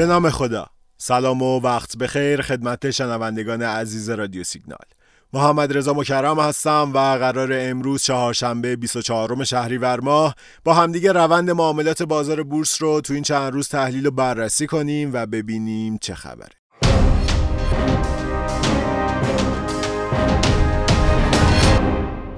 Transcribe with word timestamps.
به 0.00 0.06
نام 0.06 0.30
خدا. 0.30 0.66
سلام 0.96 1.42
و 1.42 1.60
وقت 1.60 1.96
بخیر 1.96 2.42
خدمت 2.42 2.90
شنوندگان 2.90 3.62
عزیز 3.62 4.10
رادیو 4.10 4.44
سیگنال. 4.44 4.86
محمد 5.32 5.76
رضا 5.76 5.92
مکرم 5.92 6.40
هستم 6.40 6.92
و 6.94 6.98
قرار 6.98 7.48
امروز 7.52 8.02
چهارشنبه 8.02 8.76
24 8.76 9.44
شهریور 9.44 10.00
ماه 10.00 10.34
با 10.64 10.74
همدیگه 10.74 11.12
روند 11.12 11.50
معاملات 11.50 12.02
بازار 12.02 12.42
بورس 12.42 12.82
رو 12.82 13.00
تو 13.00 13.14
این 13.14 13.22
چند 13.22 13.52
روز 13.52 13.68
تحلیل 13.68 14.06
و 14.06 14.10
بررسی 14.10 14.66
کنیم 14.66 15.10
و 15.12 15.26
ببینیم 15.26 15.98
چه 15.98 16.14
خبره. 16.14 16.60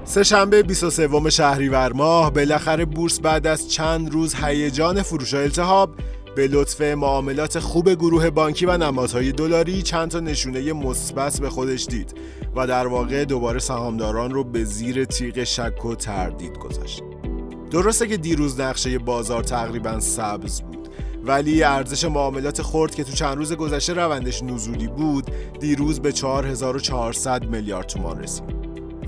سهشنبه 0.05 0.62
23 0.62 1.31
شهریور 1.31 1.92
ماه 1.92 2.33
بالاخره 2.33 2.84
بورس 2.84 3.20
بعد 3.20 3.47
از 3.47 3.70
چند 3.70 4.12
روز 4.12 4.34
هیجان 4.34 5.03
فروش 5.03 5.34
و 5.34 5.37
التهاب 5.37 5.95
به 6.37 6.49
لطف 6.49 6.81
معاملات 6.81 7.59
خوب 7.59 7.91
گروه 7.91 8.31
بانکی 8.31 8.67
و 8.67 8.77
نمادهای 8.77 9.33
دلاری 9.33 9.83
چند 9.83 10.11
تا 10.11 10.21
نشونه 10.21 10.73
مثبت 10.73 11.41
به 11.41 11.51
خودش 11.51 11.87
دید 11.87 12.15
و 12.57 12.67
در 12.67 12.87
واقع 12.87 13.25
دوباره 13.25 13.59
سهامداران 13.59 14.31
رو 14.31 14.45
به 14.45 14.65
زیر 14.65 15.05
تیغ 15.05 15.45
شک 15.45 15.85
و 15.85 15.95
تردید 15.95 16.59
گذاشت. 16.59 17.03
درسته 17.71 18.09
که 18.09 18.17
دیروز 18.17 18.61
نقشه 18.61 18.99
بازار 18.99 19.43
تقریبا 19.43 20.01
سبز 20.01 20.61
بود 20.61 20.89
ولی 21.25 21.63
ارزش 21.63 22.05
معاملات 22.05 22.62
خرد 22.62 22.95
که 22.95 23.05
تو 23.05 23.12
چند 23.12 23.37
روز 23.37 23.53
گذشته 23.53 23.93
روندش 23.93 24.43
نزولی 24.43 24.89
بود 24.89 25.31
دیروز 25.61 26.01
به 26.01 26.12
4400 26.12 27.45
میلیارد 27.45 27.87
تومان 27.87 28.23
رسید 28.23 28.45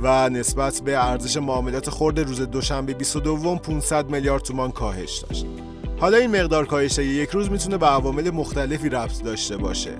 و 0.00 0.28
نسبت 0.28 0.82
به 0.84 1.04
ارزش 1.04 1.36
معاملات 1.36 1.90
خرد 1.90 2.20
روز 2.20 2.40
دوشنبه 2.40 2.94
22 2.94 3.56
500 3.56 4.10
میلیارد 4.10 4.42
تومان 4.42 4.70
کاهش 4.70 5.18
داشت. 5.18 5.46
حالا 6.04 6.18
این 6.18 6.40
مقدار 6.40 6.66
کاهش 6.66 6.98
یک 6.98 7.30
روز 7.30 7.50
می‌تونه 7.50 7.78
به 7.78 7.86
عوامل 7.86 8.30
مختلفی 8.30 8.88
ربط 8.88 9.22
داشته 9.22 9.56
باشه. 9.56 9.90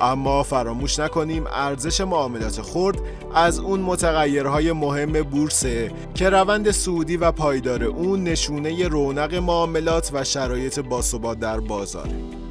اما 0.00 0.42
فراموش 0.42 0.98
نکنیم 0.98 1.44
ارزش 1.46 2.00
معاملات 2.00 2.62
خرد 2.62 2.98
از 3.34 3.58
اون 3.58 3.80
متغیرهای 3.80 4.72
مهم 4.72 5.22
بورسه 5.22 5.92
که 6.14 6.30
روند 6.30 6.70
سعودی 6.70 7.16
و 7.16 7.32
پایدار 7.32 7.84
اون 7.84 8.24
نشونه 8.24 8.88
رونق 8.88 9.34
معاملات 9.34 10.10
و 10.14 10.24
شرایط 10.24 10.78
باثبات 10.78 11.38
در 11.38 11.60
بازاره 11.60 12.43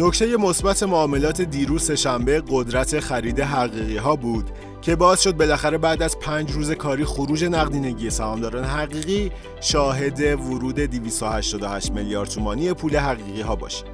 نکته 0.00 0.36
مثبت 0.36 0.82
معاملات 0.82 1.40
دیروز 1.40 1.90
شنبه 1.90 2.42
قدرت 2.48 3.00
خرید 3.00 3.40
حقیقی 3.40 3.96
ها 3.96 4.16
بود 4.16 4.50
که 4.82 4.96
باعث 4.96 5.20
شد 5.20 5.36
بالاخره 5.36 5.78
بعد 5.78 6.02
از 6.02 6.18
پنج 6.18 6.52
روز 6.52 6.70
کاری 6.70 7.04
خروج 7.04 7.44
نقدینگی 7.44 8.10
سهامداران 8.10 8.64
حقیقی 8.64 9.32
شاهد 9.60 10.20
ورود 10.20 10.80
288 10.80 11.92
میلیارد 11.92 12.28
تومانی 12.28 12.72
پول 12.72 12.96
حقیقی 12.96 13.40
ها 13.40 13.56
باشیم. 13.56 13.86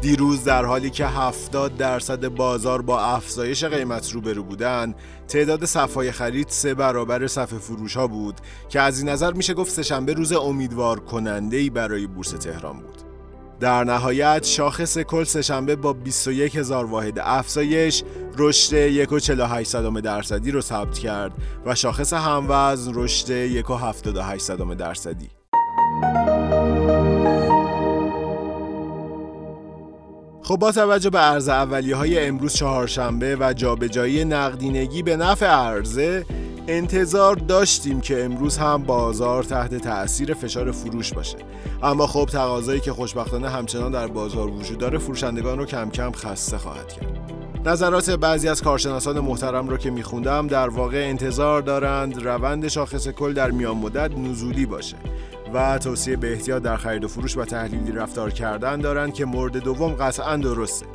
دیروز 0.00 0.44
در 0.44 0.64
حالی 0.64 0.90
که 0.90 1.06
70 1.06 1.76
درصد 1.76 2.28
بازار 2.28 2.82
با 2.82 3.00
افزایش 3.00 3.64
قیمت 3.64 4.12
روبرو 4.12 4.42
بودن 4.42 4.94
تعداد 5.28 5.64
صفهای 5.64 6.12
خرید 6.12 6.48
سه 6.48 6.74
برابر 6.74 7.26
صفحه 7.26 7.58
فروش 7.58 7.96
ها 7.96 8.06
بود 8.06 8.34
که 8.68 8.80
از 8.80 8.98
این 8.98 9.08
نظر 9.08 9.32
میشه 9.32 9.54
گفت 9.54 9.70
سهشنبه 9.70 10.12
روز 10.12 10.32
امیدوار 10.32 11.00
کننده 11.00 11.56
ای 11.56 11.70
برای 11.70 12.06
بورس 12.06 12.30
تهران 12.30 12.76
بود 12.76 12.99
در 13.60 13.84
نهایت 13.84 14.44
شاخص 14.44 14.98
کل 14.98 15.24
سهشنبه 15.24 15.76
با 15.76 15.92
21 15.92 16.56
هزار 16.56 16.84
واحد 16.84 17.18
افزایش 17.18 18.02
رشد 18.38 19.04
1.48 19.06 20.00
درصدی 20.00 20.50
رو 20.50 20.60
ثبت 20.60 20.98
کرد 20.98 21.32
و 21.66 21.74
شاخص 21.74 22.12
هموزن 22.12 22.92
رشد 22.94 23.62
1.78 23.62 24.74
درصدی. 24.74 25.30
خب 30.42 30.56
با 30.56 30.72
توجه 30.72 31.10
به 31.10 31.18
عرض 31.18 31.48
اولیه 31.48 31.96
های 31.96 32.26
امروز 32.26 32.52
چهارشنبه 32.52 33.36
و 33.40 33.52
جابجایی 33.52 34.24
نقدینگی 34.24 35.02
به 35.02 35.16
نفع 35.16 35.46
عرضه 35.46 36.26
انتظار 36.70 37.34
داشتیم 37.36 38.00
که 38.00 38.24
امروز 38.24 38.58
هم 38.58 38.82
بازار 38.82 39.42
تحت 39.42 39.74
تأثیر 39.74 40.34
فشار 40.34 40.72
فروش 40.72 41.12
باشه. 41.12 41.36
اما 41.82 42.06
خب 42.06 42.28
تقاضایی 42.32 42.80
که 42.80 42.92
خوشبختانه 42.92 43.48
همچنان 43.48 43.92
در 43.92 44.06
بازار 44.06 44.50
وجود 44.50 44.78
داره 44.78 44.98
فروشندگان 44.98 45.58
رو 45.58 45.66
کم 45.66 45.90
کم 45.90 46.12
خسته 46.12 46.58
خواهد 46.58 46.92
کرد. 46.92 47.32
نظرات 47.64 48.10
بعضی 48.10 48.48
از 48.48 48.62
کارشناسان 48.62 49.20
محترم 49.20 49.68
رو 49.68 49.76
که 49.76 49.90
میخوندم 49.90 50.46
در 50.46 50.68
واقع 50.68 51.06
انتظار 51.08 51.62
دارند 51.62 52.22
روند 52.26 52.68
شاخص 52.68 53.08
کل 53.08 53.32
در 53.32 53.50
میان 53.50 53.76
مدت 53.76 54.18
نزولی 54.18 54.66
باشه 54.66 54.96
و 55.54 55.78
توصیه 55.78 56.16
به 56.16 56.32
احتیاط 56.32 56.62
در 56.62 56.76
خرید 56.76 57.04
و 57.04 57.08
فروش 57.08 57.36
و 57.36 57.44
تحلیلی 57.44 57.92
رفتار 57.92 58.30
کردن 58.30 58.80
دارند 58.80 59.14
که 59.14 59.24
مورد 59.24 59.56
دوم 59.56 59.92
قطعا 59.92 60.36
درسته. 60.36 60.86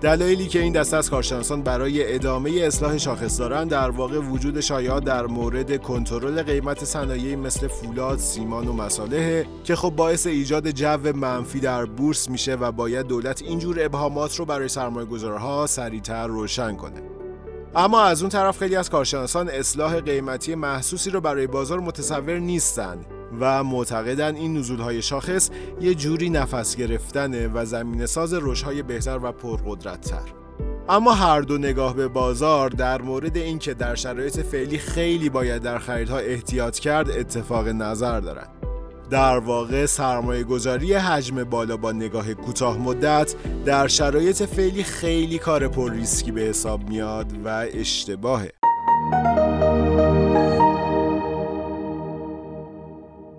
دلایلی 0.00 0.46
که 0.46 0.60
این 0.60 0.72
دسته 0.72 0.96
از 0.96 1.10
کارشناسان 1.10 1.62
برای 1.62 2.14
ادامه 2.14 2.50
اصلاح 2.50 2.98
شاخص 2.98 3.38
دارند 3.38 3.70
در 3.70 3.90
واقع 3.90 4.18
وجود 4.18 4.60
شایعات 4.60 5.04
در 5.04 5.26
مورد 5.26 5.82
کنترل 5.82 6.42
قیمت 6.42 6.84
صنایعی 6.84 7.36
مثل 7.36 7.68
فولاد، 7.68 8.18
سیمان 8.18 8.68
و 8.68 8.72
مصالح 8.72 9.44
که 9.64 9.76
خب 9.76 9.90
باعث 9.90 10.26
ایجاد 10.26 10.70
جو 10.70 11.12
منفی 11.12 11.60
در 11.60 11.84
بورس 11.84 12.30
میشه 12.30 12.54
و 12.54 12.72
باید 12.72 13.06
دولت 13.06 13.42
اینجور 13.42 13.84
ابهامات 13.84 14.36
رو 14.36 14.44
برای 14.44 14.68
سرمایه‌گذارها 14.68 15.66
سریعتر 15.66 16.26
روشن 16.26 16.76
کنه. 16.76 17.02
اما 17.76 18.02
از 18.02 18.22
اون 18.22 18.30
طرف 18.30 18.58
خیلی 18.58 18.76
از 18.76 18.90
کارشناسان 18.90 19.48
اصلاح 19.48 20.00
قیمتی 20.00 20.54
محسوسی 20.54 21.10
رو 21.10 21.20
برای 21.20 21.46
بازار 21.46 21.80
متصور 21.80 22.38
نیستند 22.38 23.06
و 23.40 23.64
معتقدن 23.64 24.34
این 24.34 24.56
نزولهای 24.58 25.02
شاخص 25.02 25.50
یه 25.80 25.94
جوری 25.94 26.30
نفس 26.30 26.76
گرفتنه 26.76 27.48
و 27.48 27.64
زمین 27.64 28.06
ساز 28.06 28.34
رشدهای 28.34 28.82
بهتر 28.82 29.18
و 29.22 29.32
پرقدرتتر 29.32 30.32
اما 30.88 31.12
هر 31.12 31.40
دو 31.40 31.58
نگاه 31.58 31.94
به 31.94 32.08
بازار 32.08 32.70
در 32.70 33.02
مورد 33.02 33.36
اینکه 33.36 33.74
در 33.74 33.94
شرایط 33.94 34.40
فعلی 34.40 34.78
خیلی 34.78 35.28
باید 35.28 35.62
در 35.62 35.78
خریدها 35.78 36.18
احتیاط 36.18 36.78
کرد 36.78 37.10
اتفاق 37.10 37.68
نظر 37.68 38.20
دارند. 38.20 38.48
در 39.10 39.38
واقع 39.38 39.86
سرمایه 39.86 40.44
گذاری 40.44 40.94
حجم 40.94 41.44
بالا 41.44 41.76
با 41.76 41.92
نگاه 41.92 42.34
کوتاه 42.34 42.78
مدت 42.78 43.34
در 43.64 43.88
شرایط 43.88 44.42
فعلی 44.42 44.82
خیلی 44.82 45.38
کار 45.38 45.68
پر 45.68 45.92
ریسکی 45.92 46.32
به 46.32 46.40
حساب 46.40 46.88
میاد 46.88 47.32
و 47.44 47.66
اشتباهه. 47.72 48.57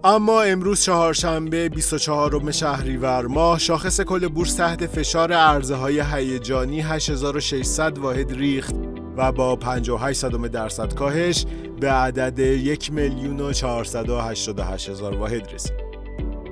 اما 0.04 0.42
امروز 0.42 0.82
چهارشنبه 0.82 1.70
24 1.70 2.52
شهریور 2.52 3.28
ماه 3.28 3.60
شاخص 3.60 4.02
کل 4.02 4.28
بورس 4.28 4.56
تحت 4.56 4.88
فشار 4.88 5.34
عرضه 5.34 5.76
های 5.76 6.04
هیجانی 6.12 6.82
8600 6.82 7.98
واحد 7.98 8.32
ریخت 8.32 8.76
و 9.18 9.32
با 9.32 9.56
58 9.56 10.26
درصد 10.26 10.94
کاهش 10.94 11.46
به 11.80 11.92
عدد 11.92 12.40
1 12.40 12.92
میلیون 12.92 13.40
و 13.40 13.54
488 13.54 14.90
هزار 14.90 15.18
واحد 15.18 15.54
رسید. 15.54 15.90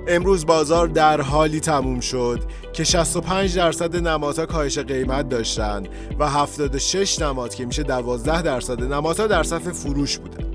امروز 0.08 0.46
بازار 0.46 0.88
در 0.88 1.20
حالی 1.20 1.60
تموم 1.60 2.00
شد 2.00 2.40
که 2.72 2.84
65 2.84 3.56
درصد 3.56 3.96
نمادها 3.96 4.46
کاهش 4.46 4.78
قیمت 4.78 5.28
داشتند 5.28 5.88
و 6.18 6.28
76 6.28 7.18
نماد 7.18 7.54
که 7.54 7.66
میشه 7.66 7.82
12 7.82 8.42
درصد 8.42 8.82
نمادها 8.82 9.26
در 9.26 9.42
صف 9.42 9.68
فروش 9.68 10.18
بودند. 10.18 10.47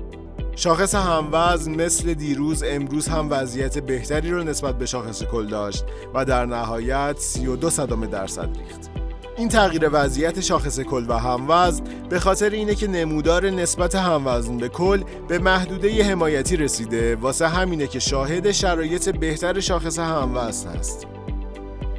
شاخص 0.56 0.94
هموزن 0.94 1.74
مثل 1.74 2.14
دیروز 2.14 2.62
امروز 2.66 3.08
هم 3.08 3.26
وضعیت 3.30 3.78
بهتری 3.78 4.30
رو 4.30 4.44
نسبت 4.44 4.78
به 4.78 4.86
شاخص 4.86 5.22
کل 5.22 5.46
داشت 5.46 5.84
و 6.14 6.24
در 6.24 6.46
نهایت 6.46 7.18
32 7.18 7.70
صدام 7.70 8.06
درصد 8.06 8.48
ریخت. 8.58 8.90
این 9.36 9.48
تغییر 9.48 9.88
وضعیت 9.92 10.40
شاخص 10.40 10.80
کل 10.80 11.04
و 11.08 11.18
هموزن 11.18 11.84
به 12.08 12.18
خاطر 12.18 12.50
اینه 12.50 12.74
که 12.74 12.86
نمودار 12.86 13.50
نسبت 13.50 13.94
هموزن 13.94 14.58
به 14.58 14.68
کل 14.68 15.02
به 15.28 15.38
محدوده 15.38 16.04
حمایتی 16.04 16.56
رسیده 16.56 17.16
واسه 17.16 17.48
همینه 17.48 17.86
که 17.86 17.98
شاهد 17.98 18.50
شرایط 18.50 19.08
بهتر 19.08 19.60
شاخص 19.60 19.98
هموزن 19.98 20.68
هست. 20.70 21.13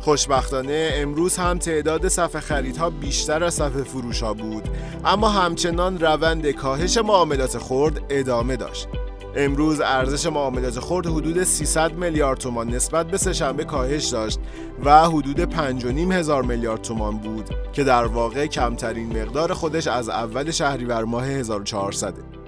خوشبختانه 0.06 0.92
امروز 0.96 1.38
هم 1.38 1.58
تعداد 1.58 2.08
صفحه 2.08 2.42
خریدها 2.42 2.90
بیشتر 2.90 3.44
از 3.44 3.54
صفحه 3.54 3.84
فروش 3.84 4.24
ها 4.24 4.34
بود. 4.34 4.70
اما 5.06 5.30
همچنان 5.30 6.00
روند 6.00 6.52
کاهش 6.52 6.98
معاملات 6.98 7.58
خرد 7.58 8.02
ادامه 8.10 8.56
داشت. 8.56 8.88
امروز 9.36 9.82
ارزش 9.82 10.26
معاملات 10.26 10.80
خرد 10.80 11.08
حدود 11.08 11.44
300 11.44 11.94
میلیارد 11.94 12.38
تومان 12.38 12.68
نسبت 12.70 13.08
به 13.08 13.18
سهشنبه 13.18 13.64
کاهش 13.64 14.06
داشت 14.06 14.40
و 14.84 15.06
حدود 15.10 15.54
5.5 15.54 16.14
هزار 16.14 16.44
میلیارد 16.44 16.82
تومان 16.82 17.18
بود 17.18 17.50
که 17.74 17.84
در 17.84 18.06
واقع 18.06 18.46
کمترین 18.46 19.22
مقدار 19.22 19.54
خودش 19.54 19.88
از 19.88 20.10
اول 20.10 20.52
شهریور 20.52 21.04
ماه 21.04 21.26
1400 21.26 22.45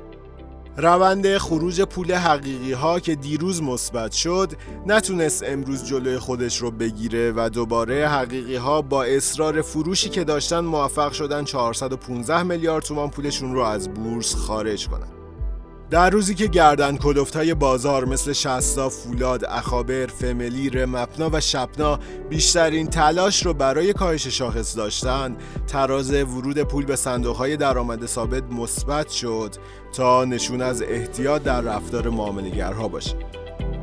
روند 0.80 1.38
خروج 1.38 1.82
پول 1.82 2.14
حقیقی 2.14 2.72
ها 2.72 3.00
که 3.00 3.16
دیروز 3.16 3.62
مثبت 3.62 4.12
شد 4.12 4.52
نتونست 4.86 5.44
امروز 5.44 5.86
جلوی 5.86 6.18
خودش 6.18 6.58
رو 6.58 6.72
بگیره 6.72 7.34
و 7.36 7.50
دوباره 7.50 8.08
حقیقی 8.08 8.56
ها 8.56 8.82
با 8.82 9.04
اصرار 9.04 9.62
فروشی 9.62 10.10
که 10.10 10.24
داشتن 10.24 10.60
موفق 10.60 11.12
شدن 11.12 11.44
415 11.44 12.44
میلیارد 12.44 12.84
تومان 12.84 13.10
پولشون 13.10 13.54
رو 13.54 13.62
از 13.62 13.90
بورس 13.94 14.36
خارج 14.36 14.88
کنن. 14.88 15.27
در 15.90 16.10
روزی 16.10 16.36
که 16.36 16.48
گردن 16.48 16.98
کلفت 16.98 17.36
های 17.36 17.54
بازار 17.54 18.06
مثل 18.06 18.34
شستا، 18.34 18.90
فولاد، 18.90 19.46
اخابر، 19.46 20.08
فملی، 20.08 20.70
رمپنا 20.70 21.30
و 21.34 21.40
شپنا 21.40 22.00
بیشترین 22.30 22.88
تلاش 22.88 23.46
رو 23.46 23.54
برای 23.54 23.94
کاهش 23.94 24.28
شاخص 24.28 24.78
داشتن 24.78 25.36
تراز 25.68 26.12
ورود 26.12 26.62
پول 26.62 26.86
به 26.86 26.96
صندوق 26.96 27.36
های 27.36 27.58
درآمد 27.58 28.06
ثابت 28.06 28.44
مثبت 28.52 29.10
شد 29.10 29.56
تا 29.94 30.26
نشون 30.26 30.62
از 30.62 30.82
احتیاط 30.82 31.44
در 31.44 31.62
رفتار 31.62 32.10
معاملگرها 32.10 32.88
باشه. 32.88 33.16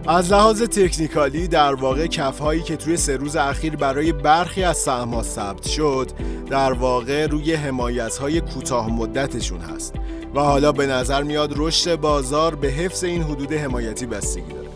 از 0.06 0.32
لحاظ 0.32 0.62
تکنیکالی 0.62 1.48
در 1.48 1.74
واقع 1.74 2.06
کفهایی 2.06 2.62
که 2.62 2.76
توی 2.76 2.96
سه 2.96 3.16
روز 3.16 3.36
اخیر 3.36 3.76
برای 3.76 4.12
برخی 4.12 4.62
از 4.62 4.76
سهم‌ها 4.76 5.22
ثبت 5.22 5.68
شد 5.68 6.10
در 6.50 6.72
واقع 6.72 7.26
روی 7.26 7.54
حمایت 7.54 8.16
های 8.16 8.40
کوتاه 8.40 8.90
مدتشون 8.90 9.60
هست. 9.60 9.94
و 10.34 10.40
حالا 10.40 10.72
به 10.72 10.86
نظر 10.86 11.22
میاد 11.22 11.54
رشد 11.56 11.96
بازار 11.96 12.54
به 12.54 12.68
حفظ 12.68 13.04
این 13.04 13.22
حدود 13.22 13.52
حمایتی 13.52 14.06
بستگی 14.06 14.52
داره. 14.52 14.68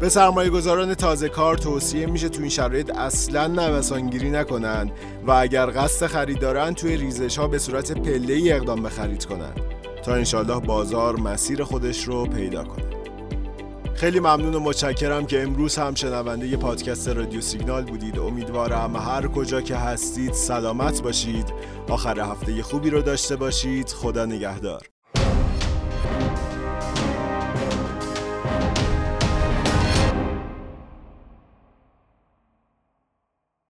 به 0.00 0.08
سرمایه 0.08 0.50
گذاران 0.50 0.94
تازه 0.94 1.28
کار 1.28 1.56
توصیه 1.56 2.06
میشه 2.06 2.28
تو 2.28 2.40
این 2.40 2.50
شرایط 2.50 2.96
اصلا 2.96 3.46
نوسانگیری 3.46 4.30
نکنن 4.30 4.90
و 5.26 5.30
اگر 5.30 5.66
قصد 5.66 6.06
خرید 6.06 6.38
دارن 6.38 6.74
توی 6.74 6.96
ریزش 6.96 7.38
ها 7.38 7.48
به 7.48 7.58
صورت 7.58 7.92
پله 7.92 8.54
اقدام 8.54 8.82
به 8.82 8.88
خرید 8.88 9.24
کنن 9.24 9.52
تا 10.04 10.14
انشالله 10.14 10.60
بازار 10.60 11.16
مسیر 11.16 11.64
خودش 11.64 12.04
رو 12.04 12.26
پیدا 12.26 12.64
کنه. 12.64 12.95
خیلی 13.96 14.20
ممنون 14.20 14.54
و 14.54 14.60
متشکرم 14.60 15.26
که 15.26 15.42
امروز 15.42 15.76
هم 15.76 15.94
شنونده 15.94 16.48
ی 16.48 16.56
پادکست 16.56 17.08
رادیو 17.08 17.40
سیگنال 17.40 17.84
بودید. 17.84 18.18
امیدوارم 18.18 18.96
هر 18.96 19.26
کجا 19.26 19.60
که 19.60 19.76
هستید 19.76 20.32
سلامت 20.32 21.02
باشید. 21.02 21.52
آخر 21.88 22.20
هفته 22.20 22.62
خوبی 22.62 22.90
رو 22.90 23.02
داشته 23.02 23.36
باشید. 23.36 23.88
خدا 23.88 24.26
نگهدار. 24.26 24.95